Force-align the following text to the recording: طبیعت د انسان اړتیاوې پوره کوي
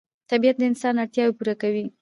طبیعت 0.31 0.55
د 0.59 0.63
انسان 0.71 0.95
اړتیاوې 1.03 1.33
پوره 1.37 1.55
کوي 1.61 1.83